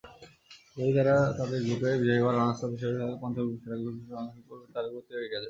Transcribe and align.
যদি 0.75 0.91
তারা 0.97 1.15
তাদের 1.37 1.59
গ্রুপে 1.65 1.89
বিজয়ী 2.01 2.21
বা 2.25 2.31
রানার্সআপ 2.31 2.69
হিসাবে 2.71 2.91
শেষ 2.91 2.93
করে 2.93 3.03
তবে 3.03 3.21
পঞ্চম 3.23 3.45
সেরা 3.61 3.77
গ্রুপ 3.81 3.95
রানার্সআপ 4.09 4.43
তাদের 4.73 4.89
পরিবর্তে 4.89 5.13
এগিয়ে 5.15 5.25
যাবে। 5.25 5.39